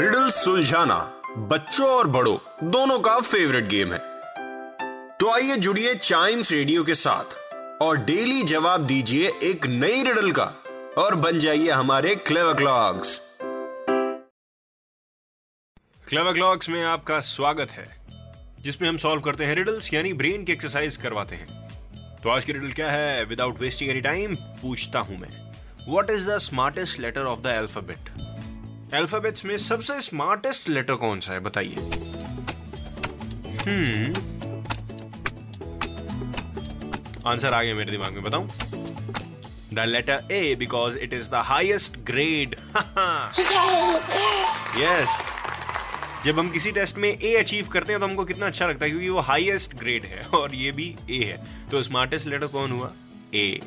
Riddle 0.00 0.28
सुलझाना 0.30 0.96
बच्चों 1.48 1.86
और 1.88 2.06
बड़ों, 2.06 2.36
दोनों 2.70 2.98
का 2.98 3.18
फेवरेट 3.20 3.64
गेम 3.64 3.92
है। 3.92 3.98
तो 5.18 5.30
आइए 5.30 5.56
जुड़िए 5.56 5.94
चाइम्स 5.94 6.52
रेडियो 6.52 6.84
के 6.84 6.94
साथ 6.94 7.36
और 7.82 7.96
डेली 8.04 8.42
जवाब 8.42 8.86
दीजिए 8.86 9.32
एक 9.42 9.66
नई 9.66 10.02
रिडल 10.02 10.30
का 10.30 10.44
और 10.98 11.14
बन 11.14 11.38
जाइए 11.38 11.70
हमारे 11.70 12.14
क्लेवर 12.14 12.54
क्लॉक्स 12.54 13.18
क्लेवर 16.08 16.32
क्लॉक्स 16.32 16.68
में 16.68 16.82
आपका 16.84 17.20
स्वागत 17.20 17.70
है, 17.70 17.86
जिसमें 18.60 18.88
हम 18.88 18.96
सॉल्व 18.96 19.22
करते 19.22 19.44
हैं 19.44 19.54
रिडल्स 19.56 19.92
यानी 19.94 20.12
ब्रेन 20.12 20.44
की 20.44 20.52
एक्सरसाइज 20.52 20.96
करवाते 20.96 21.36
हैं। 21.36 22.18
तो 22.22 22.30
आज 22.30 22.44
की 22.44 22.52
रिडल 22.52 22.72
क्या 22.72 22.90
है? 22.90 23.24
विदाउट 23.24 23.60
वेस्टिंग 23.60 23.90
एनी 23.90 24.00
टाइम 24.00 24.36
पूछता 24.62 24.98
हूँ 25.00 25.18
मैं। 25.18 25.52
What 25.88 26.10
is 26.10 26.30
the 26.30 26.38
smartest 26.38 27.00
letter 27.00 27.26
of 27.26 27.40
the 27.40 27.56
alphabet 27.58 28.10
alphabets 28.94 29.44
में 29.44 29.56
सबसे 29.58 30.00
स्मार्टेस्ट 30.00 30.68
लेटर 30.68 30.94
कौन 30.96 31.20
सा 31.20 31.32
है? 31.32 31.40
बताइए। 31.40 31.74
हम्म 33.60 34.12
आंसर 37.26 37.54
आ 37.54 37.62
गया 37.62 37.74
मेरे 37.74 37.90
दिमाग 37.90 38.12
में, 38.12 38.22
बताऊँ? 38.22 38.48
The 39.74 39.84
letter 39.88 40.28
A 40.32 40.54
because 40.58 40.96
it 40.98 41.12
is 41.12 41.28
the 41.30 41.42
highest 41.44 41.98
grade 42.06 42.56
yes 44.78 45.18
जब 46.24 46.38
हम 46.38 46.50
किसी 46.50 46.72
टेस्ट 46.72 46.98
में 46.98 47.08
ए 47.10 47.34
अचीव 47.36 47.68
करते 47.72 47.92
हैं 47.92 48.00
तो 48.00 48.06
हमको 48.06 48.24
कितना 48.24 48.46
अच्छा 48.46 48.66
लगता 48.66 48.84
है, 48.84 48.90
क्योंकि 48.90 49.08
वो 49.08 49.20
हाईएस्ट 49.20 49.74
ग्रेड 49.74 50.04
है, 50.04 50.22
और 50.34 50.54
ये 50.54 50.72
भी 50.72 50.94
ए 51.10 51.22
है। 51.24 51.68
तो 51.70 51.82
स्मार्टेस्ट 51.82 52.26
लेटर 52.26 52.46
कौन 52.48 52.70
हुआ? 52.70 52.92
ए 53.34 53.60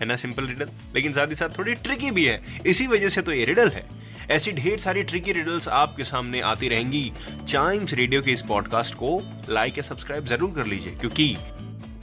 है 0.00 0.06
ना 0.06 0.16
सिंपल 0.16 0.46
रिडल 0.46 0.68
लेकिन 0.94 1.12
साथ 1.12 1.28
ही 1.28 1.34
साथ 1.34 1.58
थोड़ी 1.58 1.74
ट्रिकी 1.76 2.10
भी 2.10 2.24
है। 2.24 2.62
इसी 2.66 2.86
वजह 2.86 3.08
से 3.08 3.22
तो 3.22 3.32
ये 3.32 3.44
रिडल 3.44 3.68
है। 3.68 3.88
ऐसी 4.30 4.52
ढेर 4.52 4.78
सारी 4.78 5.02
ट्रिकी 5.02 5.32
रिडल्स 5.32 5.68
आपके 5.68 6.04
सामने 6.04 6.40
आती 6.40 6.68
रहेंगी। 6.68 7.12
चाइम्स 7.48 7.94
रेडियो 7.94 8.22
के 8.22 8.32
इस 8.32 8.42
पॉडकास्ट 8.42 8.94
को 8.94 9.20
लाइक 9.48 9.78
या 9.78 9.82
सब्सक्राइब 9.82 10.26
ज़रूर 10.26 10.52
कर 10.54 10.66
लीजिए, 10.66 10.92
क्योंकि 10.92 11.36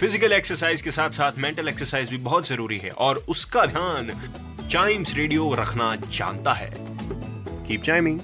फ़िज़िकल 0.00 0.32
एक्सरसाइज 0.32 0.82
के 0.82 0.90
साथ 0.90 1.10
साथ 1.10 1.38
मेंटल 1.38 1.68
एक्सरसाइज 1.68 2.10
भी 2.10 2.16
बहुत 2.20 2.48
ज़रूरी 2.48 2.78
है 2.78 2.90
और 2.90 3.24
उसका 3.28 3.66
ध्यान 3.66 4.10
चाइम्स 4.70 5.14
रेडियो 5.14 5.52
रखना 5.54 5.94
जानता 5.96 6.52
है। 6.52 6.70
Keep 7.66 7.82
chiming 7.82 8.20